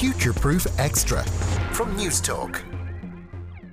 [0.00, 1.22] Future Proof Extra
[1.74, 2.62] from Newstalk.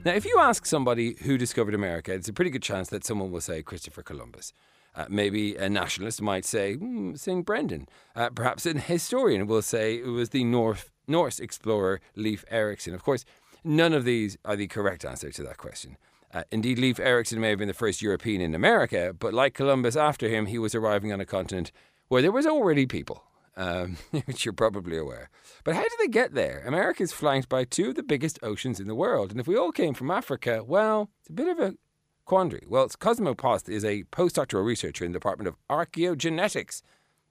[0.04, 3.32] Now, if you ask somebody who discovered America, it's a pretty good chance that someone
[3.32, 4.52] will say Christopher Columbus.
[4.94, 7.46] Uh, maybe a nationalist might say hmm, St.
[7.46, 7.88] Brendan.
[8.14, 12.94] Uh, perhaps an historian will say it was the North, Norse explorer Leif Erikson.
[12.94, 13.24] Of course,
[13.64, 15.96] none of these are the correct answer to that question.
[16.34, 19.96] Uh, indeed, Leif Erikson may have been the first European in America, but like Columbus
[19.96, 21.72] after him, he was arriving on a continent
[22.10, 23.24] where there was already people,
[23.58, 25.30] um, which you're probably aware.
[25.66, 26.64] But how did they get there?
[26.66, 29.58] America is flanked by two of the biggest oceans in the world, and if we
[29.58, 31.76] all came from Africa, well, it's a bit of a
[32.24, 32.64] quandary.
[32.68, 36.82] Well, Cosimo Posth is a postdoctoral researcher in the Department of Archaeogenetics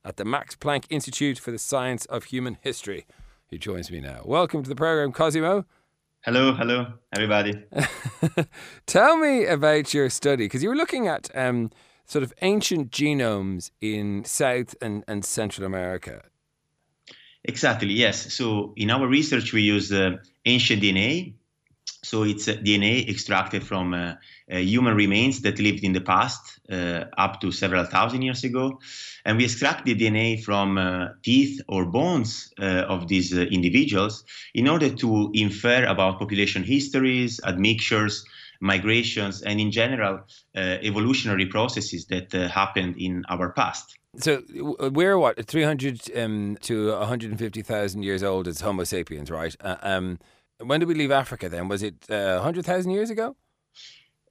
[0.04, 3.06] at the Max Planck Institute for the Science of Human History.
[3.48, 4.22] He joins me now.
[4.24, 5.64] Welcome to the program, Cosimo.
[6.24, 7.52] Hello, hello, everybody.
[8.86, 11.70] Tell me about your study because you were looking at um,
[12.06, 16.22] sort of ancient genomes in South and, and Central America.
[17.44, 18.32] Exactly, yes.
[18.32, 21.34] So in our research, we use uh, ancient DNA
[22.06, 24.14] so it's uh, DNA extracted from uh,
[24.50, 28.78] uh, human remains that lived in the past uh, up to several thousand years ago.
[29.24, 34.88] And we extract the DNA from uh, teeth or bones of these individuals in order
[34.88, 38.24] to infer about population histories, admixtures,
[38.60, 40.20] migrations, and in general,
[40.54, 43.98] evolutionary processes that happened in our past.
[44.18, 49.54] So we're what 300 um, to 150,000 years old as Homo sapiens, right?
[49.60, 50.18] Um,
[50.58, 51.68] when did we leave Africa then?
[51.68, 53.36] Was it uh, 100,000 years ago?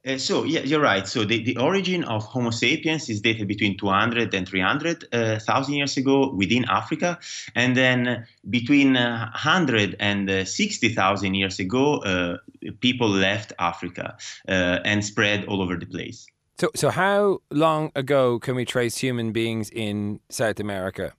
[0.06, 1.08] Uh, so yeah, you're right.
[1.08, 5.74] So the, the origin of Homo sapiens is dated between 200 and 300 uh, thousand
[5.74, 7.18] years ago within Africa,
[7.54, 12.36] and then between 100 uh, and uh, 60,000 years ago, uh,
[12.80, 16.26] people left Africa and spread all over the place.
[16.58, 21.12] So, so how long ago can we trace human beings in South America?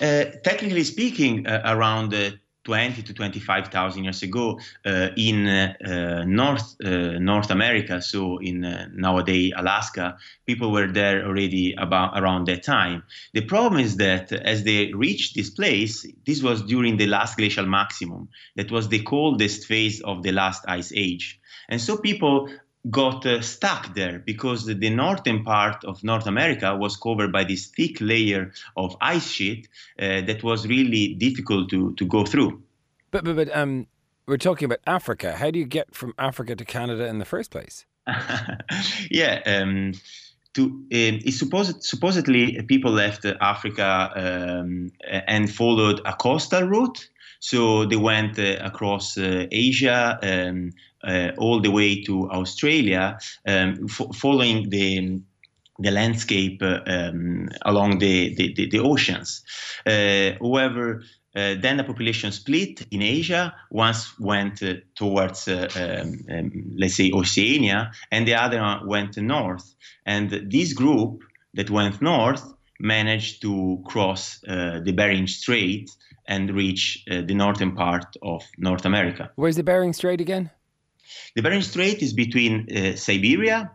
[0.00, 2.12] technically speaking, around
[2.64, 8.86] 20 to 25,000 years ago uh, in uh, North uh, North America, so in uh,
[8.94, 10.16] nowadays Alaska,
[10.46, 13.02] people were there already about around that time.
[13.32, 17.66] The problem is that as they reached this place, this was during the last glacial
[17.66, 18.28] maximum.
[18.56, 22.48] That was the coldest phase of the last ice age, and so people
[22.90, 27.66] got uh, stuck there because the northern part of North America was covered by this
[27.66, 32.62] thick layer of ice sheet uh, that was really difficult to, to go through.
[33.10, 33.86] But, but, but um,
[34.26, 35.36] we're talking about Africa.
[35.36, 37.86] How do you get from Africa to Canada in the first place?
[39.10, 39.40] yeah.
[39.46, 39.92] Um,
[40.54, 47.08] to um, it's supposed supposedly people left Africa um, and followed a coastal route.
[47.40, 50.72] So they went uh, across uh, Asia, um,
[51.38, 55.20] all the way to Australia, um, f- following the
[55.78, 59.42] the landscape uh, um, along the, the, the, the oceans.
[59.86, 61.02] Uh, however,
[61.34, 63.54] uh, then the population split in Asia.
[63.70, 69.74] Once went uh, towards, uh, um, um, let's say, Oceania, and the other went north.
[70.04, 71.22] And this group
[71.54, 75.90] that went north managed to cross the Bering Strait
[76.26, 79.30] and reach the northern part of North America.
[79.36, 80.50] Where's the Bering Strait again?
[81.34, 83.70] The Bering Strait is between uh, Siberia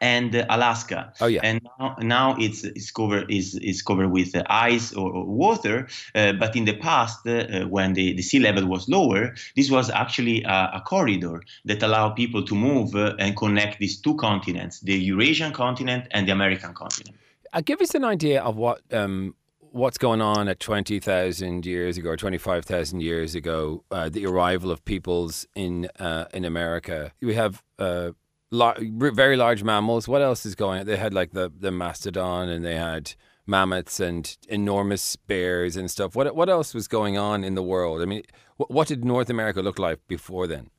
[0.00, 1.12] and uh, Alaska.
[1.20, 1.40] Oh yeah.
[1.42, 5.88] And now, now it's, it's covered is is covered with uh, ice or, or water.
[6.14, 9.90] Uh, but in the past, uh, when the, the sea level was lower, this was
[9.90, 14.80] actually a, a corridor that allowed people to move uh, and connect these two continents:
[14.80, 17.16] the Eurasian continent and the American continent.
[17.52, 19.34] Uh, give us an idea of what um,
[19.74, 24.84] what's going on at 20,000 years ago or 25,000 years ago, uh, the arrival of
[24.84, 27.12] peoples in uh, in America.
[27.20, 28.12] We have uh,
[28.52, 30.06] lar- very large mammals.
[30.06, 30.86] What else is going on?
[30.86, 33.14] They had like the, the mastodon and they had
[33.46, 36.14] mammoths and enormous bears and stuff.
[36.14, 38.00] What, what else was going on in the world?
[38.00, 38.22] I mean,
[38.56, 40.70] what, what did North America look like before then?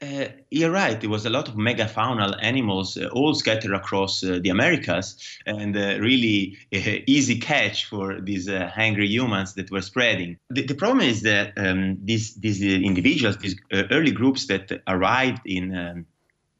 [0.00, 1.00] Uh, you're right.
[1.00, 5.76] There was a lot of megafaunal animals uh, all scattered across uh, the Americas, and
[5.76, 10.38] uh, really uh, easy catch for these uh, hungry humans that were spreading.
[10.50, 15.76] The, the problem is that um, these these individuals, these early groups that arrived in
[15.76, 16.06] um,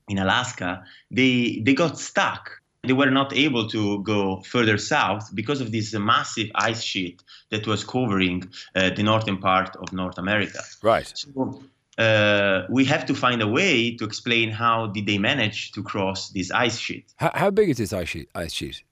[0.09, 2.51] in Alaska, they they got stuck.
[2.83, 7.67] They were not able to go further south because of this massive ice sheet that
[7.67, 10.61] was covering the northern part of North America.
[10.81, 11.13] Right.
[11.13, 11.61] So,
[11.99, 16.31] uh, we have to find a way to explain how did they manage to cross
[16.31, 17.13] this ice sheet.
[17.17, 18.29] How, how big is this ice sheet?
[18.35, 18.83] Ice sheet?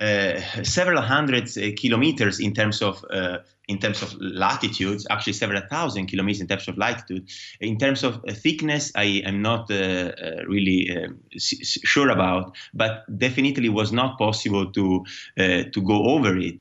[0.00, 3.36] Uh, several hundred uh, kilometers in terms of uh,
[3.68, 7.28] in terms of latitudes, actually several thousand kilometers in terms of latitude.
[7.60, 10.12] In terms of uh, thickness, I am not uh,
[10.48, 10.88] really
[11.36, 15.04] sure about, but definitely was not possible to
[15.36, 16.58] to go over it.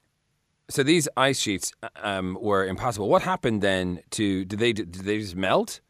[0.69, 3.09] So these ice sheets um, were impossible.
[3.09, 4.01] What happened then?
[4.11, 5.81] To did they did they just melt?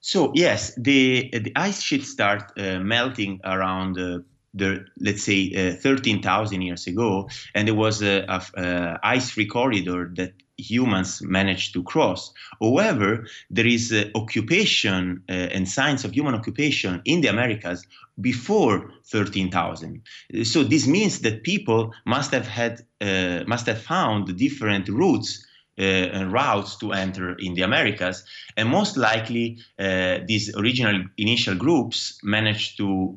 [0.00, 4.20] So yes, the the ice sheets start uh, melting around uh,
[4.54, 10.10] the let's say uh, 13,000 years ago, and there was a, a, a ice-free corridor
[10.16, 12.32] that humans managed to cross.
[12.60, 17.86] However, there is uh, occupation uh, and signs of human occupation in the Americas
[18.20, 20.02] before 13,000.
[20.42, 25.44] So this means that people must have had uh, must have found different routes.
[25.80, 28.24] Uh, and routes to enter in the Americas,
[28.56, 33.16] and most likely uh, these original initial groups managed to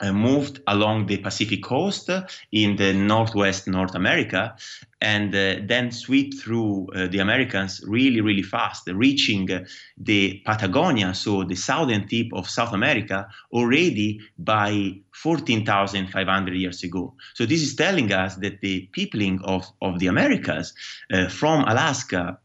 [0.00, 2.10] uh, moved along the Pacific coast
[2.52, 4.56] in the northwest North America
[5.00, 9.48] and uh, then sweep through uh, the Americans really, really fast, reaching
[9.96, 17.14] the Patagonia, so the southern tip of South America, already by 14,500 years ago.
[17.34, 20.74] So this is telling us that the peopling of, of the Americas
[21.12, 22.38] uh, from Alaska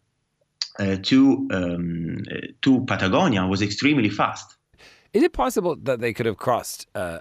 [0.80, 2.24] uh, to, um,
[2.62, 4.55] to Patagonia was extremely fast.
[5.16, 7.20] Is it possible that they could have crossed uh,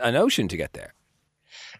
[0.00, 0.94] an ocean to get there?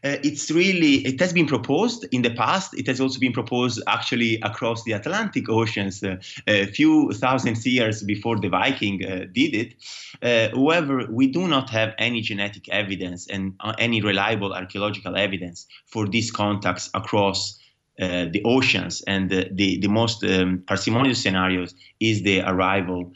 [0.05, 2.79] Uh, it's really it has been proposed in the past.
[2.79, 6.17] It has also been proposed actually across the atlantic oceans uh,
[6.47, 9.75] a few thousand years before the viking uh, did it.
[10.23, 15.67] Uh, however we do not have any genetic evidence and uh, any reliable archaeological evidence
[15.87, 17.59] for these contacts across
[17.99, 19.01] uh, the oceans.
[19.07, 23.15] And the, the, most um, parsimonious scenarios is the arrival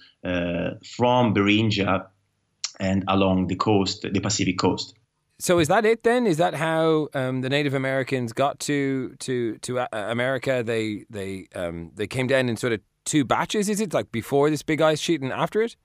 [0.97, 2.07] from Beringia
[2.81, 4.94] and along the coast, the Pacific coast.
[5.38, 6.27] So is that it then?
[6.27, 10.62] Is that how um, the Native Americans got to to to uh, America?
[10.62, 13.69] They they um, they came down in sort of two batches.
[13.69, 15.77] Is it like before this big ice sheet and after it?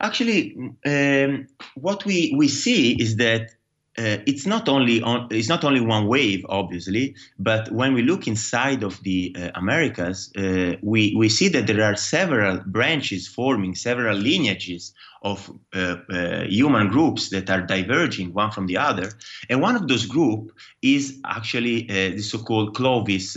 [0.00, 3.55] Actually, um, what we we see is that
[3.98, 8.26] uh, it's not only on, it's not only one wave, obviously, but when we look
[8.26, 13.74] inside of the uh, Americas, uh, we we see that there are several branches forming,
[13.74, 19.12] several lineages of uh, uh, human groups that are diverging one from the other,
[19.48, 20.52] and one of those groups
[20.82, 23.36] is actually uh, the so-called Clovis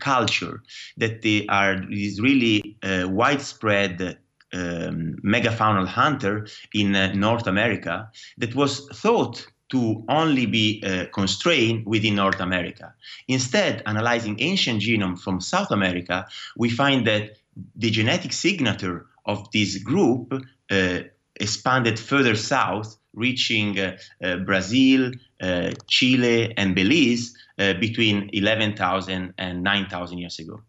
[0.00, 0.62] culture,
[0.96, 4.18] that they are is really widespread.
[4.50, 12.14] Um, megafaunal hunter in North America that was thought to only be uh, constrained within
[12.14, 12.94] North America.
[13.26, 16.26] Instead, analyzing ancient genome from South America,
[16.56, 17.36] we find that
[17.76, 20.32] the genetic signature of this group
[20.70, 21.00] uh,
[21.36, 29.62] expanded further south, reaching uh, uh Brazil, uh, Chile, and Belize uh, between 11,000 and
[29.62, 30.60] 9,000 years ago.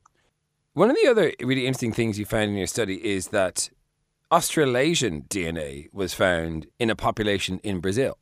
[0.74, 3.70] One of the other really interesting things you found in your study is that
[4.32, 8.18] Australasian DNA was found in a population in Brazil.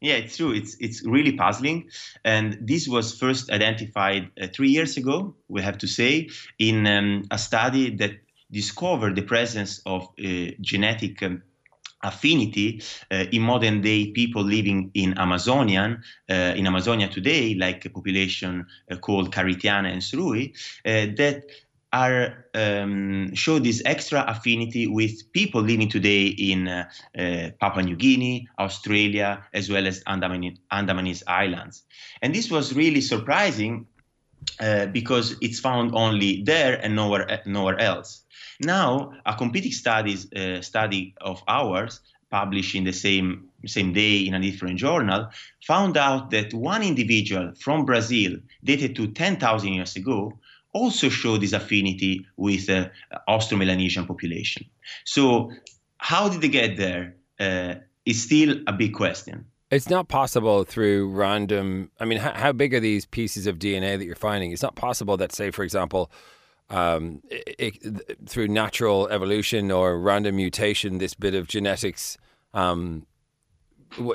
[0.00, 0.52] Yeah, it's true.
[0.52, 1.90] It's it's really puzzling,
[2.24, 5.34] and this was first identified uh, three years ago.
[5.48, 8.12] We have to say in um, a study that
[8.50, 11.22] discovered the presence of uh, genetic.
[11.22, 11.42] Um,
[12.02, 12.82] affinity
[13.12, 18.66] uh, in modern day people living in Amazonian uh, in Amazonia today, like a population
[18.90, 20.50] uh, called Karitiana and Surui,
[20.86, 21.44] uh, that
[21.92, 26.88] are um, show this extra affinity with people living today in uh,
[27.18, 31.82] uh, Papua New Guinea, Australia, as well as Andaman- Andamanese Islands.
[32.22, 33.86] And this was really surprising
[34.60, 38.22] uh, because it's found only there and nowhere nowhere else.
[38.60, 42.00] Now, a competing studies uh, study of ours,
[42.30, 45.28] published in the same same day in a different journal,
[45.66, 50.38] found out that one individual from Brazil, dated to 10,000 years ago,
[50.72, 52.88] also show this affinity with uh,
[53.26, 54.64] Austro-Melanesian population.
[55.04, 55.50] So
[55.98, 57.74] how did they get there uh,
[58.04, 59.46] is still a big question.
[59.70, 61.90] It's not possible through random.
[62.00, 64.50] I mean, how, how, big are these pieces of DNA that you're finding?
[64.52, 66.10] It's not possible that, say, for example,
[66.70, 72.18] um, it, it, through natural evolution or random mutation, this bit of genetics
[72.52, 73.06] um,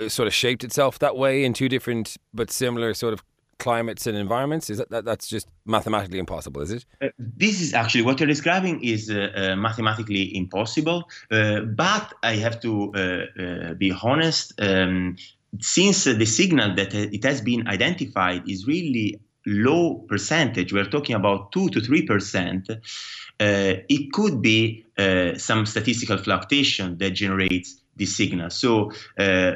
[0.08, 3.24] sort of shaped itself that way in two different but similar sort of
[3.60, 4.70] climates and environments?
[4.70, 6.62] Is that, that that's just mathematically impossible?
[6.62, 6.86] Is it?
[7.02, 11.10] Uh, this is actually what you're describing is uh, uh, mathematically impossible.
[11.32, 14.54] Uh, but I have to uh, uh, be honest.
[14.60, 15.18] Um,
[15.62, 21.54] since the signal that it has been identified is really low percentage, we're talking about
[21.54, 22.70] two to three percent.
[23.40, 24.86] it could be
[25.38, 28.50] some statistical fluctuation that generates this signal.
[28.50, 28.92] So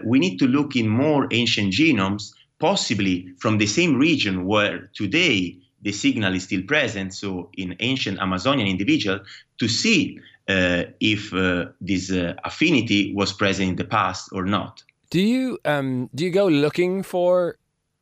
[0.05, 5.57] we need to look in more ancient genomes possibly from the same region where today
[5.81, 9.19] the signal is still present, so in ancient Amazonian individual,
[9.59, 14.83] to see uh, if uh, this uh, affinity was present in the past or not.
[15.09, 17.55] Do you um, do you go looking for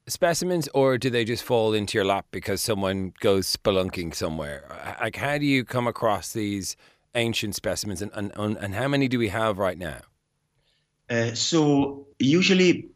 [0.07, 4.65] specimens, or do they just fall into your lap because someone goes spelunking somewhere?
[5.01, 6.75] Like, how do you come across these
[7.15, 9.99] ancient specimens, and, and, and how many do we have right now?
[11.09, 12.89] Uh, so usually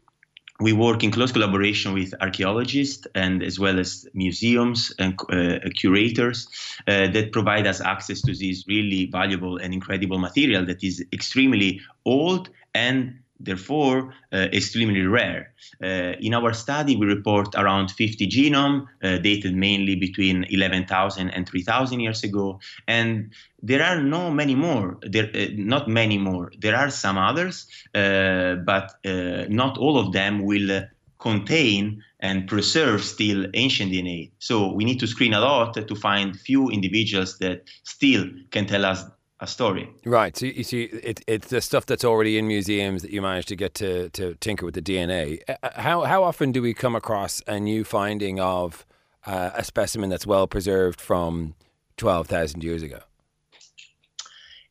[0.60, 6.48] we work in close collaboration with archaeologists and as well as museums and uh, curators
[6.86, 11.80] uh, that provide us access to this really valuable and incredible material that is extremely
[12.04, 15.52] old and therefore uh, extremely rare.
[15.82, 21.48] Uh, in our study, we report around 50 genome, uh, dated mainly between 11,000 and
[21.48, 23.32] 3,000 years ago, and
[23.62, 24.98] there are no many more.
[25.02, 26.52] There, uh, not many more.
[26.58, 30.82] There are some others, uh, but uh, not all of them will
[31.18, 34.30] contain and preserve still ancient DNA.
[34.38, 38.84] So we need to screen a lot to find few individuals that still can tell
[38.84, 39.04] us
[39.42, 39.90] a story.
[40.04, 40.36] Right.
[40.36, 43.56] So you see, it, it's the stuff that's already in museums that you manage to
[43.56, 45.40] get to, to tinker with the DNA.
[45.48, 48.86] Uh, uh, how how often do we come across a new finding of
[49.26, 51.54] uh, a specimen that's well preserved from
[51.96, 53.00] twelve thousand years ago?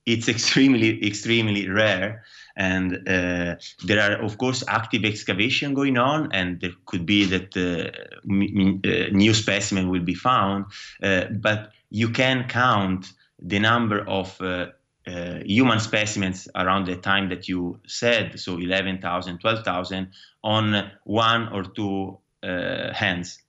[0.05, 2.23] It's extremely extremely rare,
[2.55, 7.57] and uh, there are of course active excavation going on, and there could be that
[7.57, 7.91] uh,
[8.27, 10.65] m- uh, new specimen will be found,
[11.01, 13.11] but you can count
[13.41, 14.67] the number of uh,
[15.07, 20.11] uh, human specimens around the time that you said, so 11,000, 12,000,
[20.43, 23.41] on one or two uh, hands,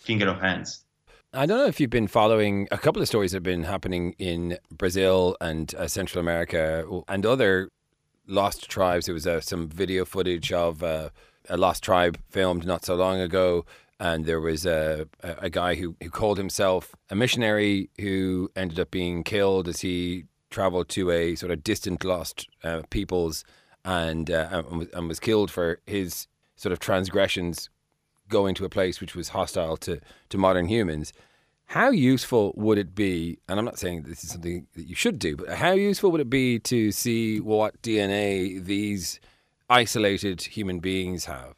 [0.00, 0.84] finger of hands.
[1.32, 4.14] I don't know if you've been following a couple of stories that have been happening
[4.18, 7.68] in Brazil and uh, Central America and other
[8.26, 9.06] lost tribes.
[9.06, 11.10] There was uh, some video footage of uh,
[11.48, 13.64] a lost tribe filmed not so long ago
[13.98, 18.90] and there was a, a guy who, who called himself a missionary who ended up
[18.90, 23.44] being killed as he traveled to a sort of distant lost uh, peoples
[23.84, 24.62] and, uh,
[24.92, 26.26] and was killed for his
[26.56, 27.70] sort of transgressions
[28.28, 31.12] going to a place which was hostile to, to modern humans.
[31.66, 35.18] How useful would it be, and I'm not saying this is something that you should
[35.18, 39.20] do, but how useful would it be to see what DNA these
[39.68, 41.54] isolated human beings have?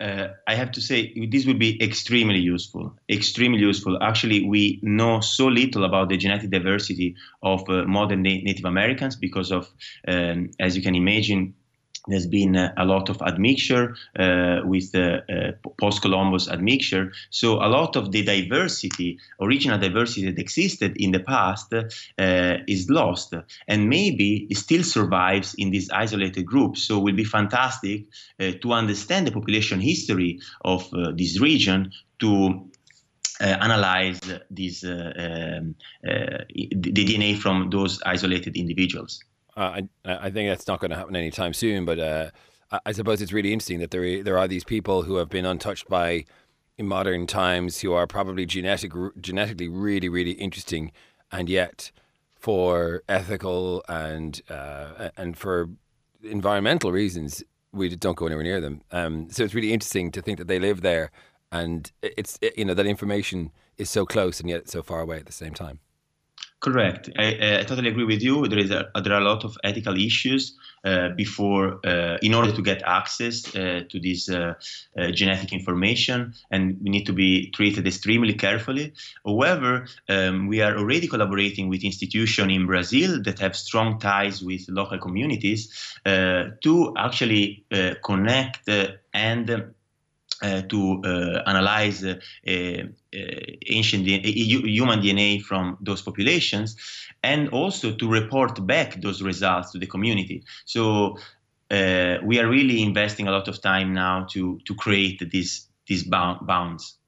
[0.00, 2.96] Uh, I have to say this would be extremely useful.
[3.08, 3.98] Extremely useful.
[4.02, 9.16] Actually, we know so little about the genetic diversity of uh, modern na- Native Americans
[9.16, 9.68] because of,
[10.06, 11.54] um, as you can imagine,
[12.06, 17.12] there's been a lot of admixture uh, with uh, uh, post-Columbus admixture.
[17.30, 21.84] So a lot of the diversity, original diversity that existed in the past, uh,
[22.66, 23.34] is lost,
[23.66, 26.82] and maybe it still survives in these isolated groups.
[26.82, 28.06] So it will be fantastic
[28.38, 32.68] uh, to understand the population history of uh, this region to
[33.40, 34.20] uh, analyze
[34.50, 35.12] this, uh,
[35.58, 35.74] um,
[36.06, 39.20] uh, the DNA from those isolated individuals.
[39.56, 41.84] Uh, I I think that's not going to happen anytime soon.
[41.84, 42.30] But uh,
[42.84, 45.88] I suppose it's really interesting that there there are these people who have been untouched
[45.88, 46.24] by
[46.78, 50.92] modern times who are probably genetic genetically really really interesting,
[51.32, 51.90] and yet
[52.34, 55.70] for ethical and uh, and for
[56.22, 58.82] environmental reasons we don't go anywhere near them.
[58.90, 61.10] Um, so it's really interesting to think that they live there,
[61.52, 65.26] and it's you know that information is so close and yet so far away at
[65.26, 65.80] the same time.
[66.58, 67.10] Correct.
[67.18, 68.48] I, I, totally agree with you.
[68.48, 72.50] There is a, there are a lot of ethical issues uh, before, uh, in order
[72.50, 74.54] to get access uh, to this uh,
[74.98, 78.94] uh, genetic information, and we need to be treated extremely carefully.
[79.24, 84.66] However, um, we are already collaborating with institutions in Brazil that have strong ties with
[84.70, 87.64] local communities uh, to actually
[88.02, 88.68] connect
[89.12, 89.74] and
[90.42, 92.14] uh, to uh, analyze uh,
[92.44, 96.76] ancient human DNA from those populations,
[97.22, 100.44] and also to report back those results to the community.
[100.66, 101.16] So
[101.70, 106.98] we are really investing a lot of time now to to create these these bounds.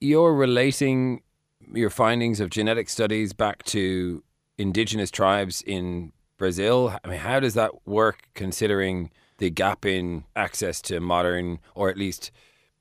[0.00, 1.22] You're relating
[1.74, 4.22] your findings of genetic studies back to
[4.56, 6.96] indigenous tribes in Brazil.
[7.04, 11.96] I mean, how does that work considering the gap in access to modern, or at
[11.96, 12.30] least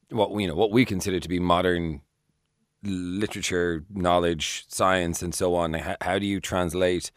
[0.10, 2.02] what you know what we consider to be modern
[2.84, 5.74] literature, knowledge, science, and so on.
[5.74, 7.12] How, how do you translate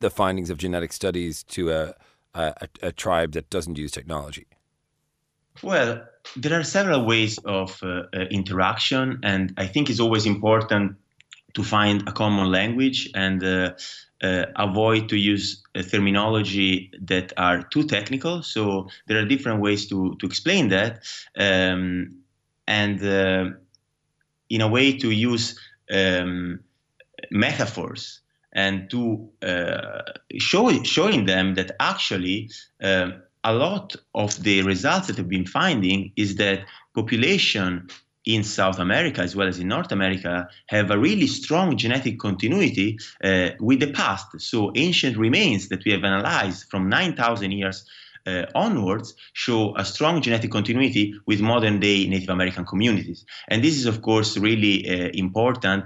[0.00, 1.94] the findings of genetic studies to a,
[2.34, 4.46] a, a tribe that doesn't use technology?
[5.62, 6.04] Well,
[6.36, 10.96] there are several ways of uh, uh, interaction, and I think it's always important
[11.54, 13.74] to find a common language and uh,
[14.20, 18.42] uh, avoid to use terminology that are too technical.
[18.42, 21.04] So there are different ways to to explain that.
[21.38, 22.23] Um,
[22.66, 23.50] and uh,
[24.50, 25.58] in a way to use
[25.92, 26.60] um,
[27.30, 28.20] metaphors
[28.52, 30.02] and to uh,
[30.38, 32.50] show showing them that actually
[32.82, 33.10] uh,
[33.42, 37.88] a lot of the results that we've been finding is that population
[38.24, 42.98] in South America as well as in North America have a really strong genetic continuity
[43.22, 44.40] uh, with the past.
[44.40, 47.84] So ancient remains that we have analyzed from 9,000 years
[48.26, 53.24] uh, onwards show a strong genetic continuity with modern day Native American communities.
[53.48, 55.84] And this is, of course, really uh, important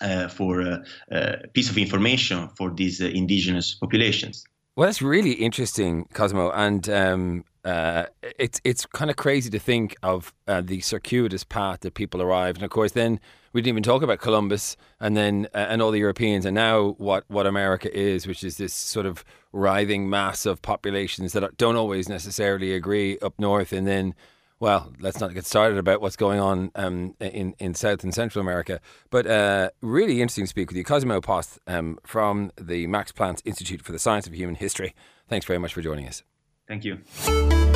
[0.00, 4.44] uh, for a uh, uh, piece of information for these indigenous populations.
[4.76, 8.04] Well, that's really interesting, Cosmo, and um, uh,
[8.38, 12.58] it's it's kind of crazy to think of uh, the circuitous path that people arrived,
[12.58, 13.18] and of course, then
[13.54, 16.94] we didn't even talk about Columbus, and then uh, and all the Europeans, and now
[16.98, 21.76] what what America is, which is this sort of writhing mass of populations that don't
[21.76, 24.14] always necessarily agree up north, and then
[24.58, 28.40] well, let's not get started about what's going on um, in in South and Central
[28.40, 28.80] America.
[29.10, 33.42] But uh, really interesting to speak with you, Cosimo Posth um, from the Max Planck
[33.44, 34.94] Institute for the Science of Human History.
[35.28, 36.22] Thanks very much for joining us.
[36.68, 37.75] Thank you.